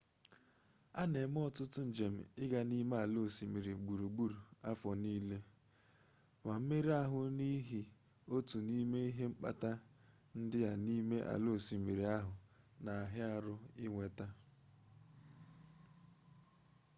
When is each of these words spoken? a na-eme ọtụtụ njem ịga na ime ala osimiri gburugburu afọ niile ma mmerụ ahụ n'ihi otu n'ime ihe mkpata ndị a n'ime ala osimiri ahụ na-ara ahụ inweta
a 1.01 1.03
na-eme 1.11 1.39
ọtụtụ 1.47 1.81
njem 1.89 2.15
ịga 2.43 2.59
na 2.69 2.73
ime 2.81 2.95
ala 3.03 3.17
osimiri 3.27 3.73
gburugburu 3.81 4.39
afọ 4.69 4.89
niile 5.01 5.37
ma 6.45 6.53
mmerụ 6.59 6.91
ahụ 7.03 7.19
n'ihi 7.37 7.81
otu 8.35 8.57
n'ime 8.67 8.97
ihe 9.09 9.25
mkpata 9.31 9.71
ndị 10.39 10.59
a 10.71 10.73
n'ime 10.83 11.17
ala 11.33 11.47
osimiri 11.57 12.05
ahụ 12.17 12.33
na-ara 12.83 13.25
ahụ 13.37 13.53
inweta 13.85 14.25